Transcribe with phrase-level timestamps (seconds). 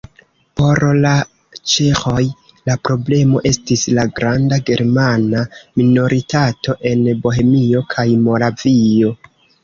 [0.59, 1.09] Por la
[1.73, 2.23] ĉeĥoj
[2.69, 5.43] la problemo estis la granda germana
[5.81, 9.13] minoritato en Bohemio kaj Moravio.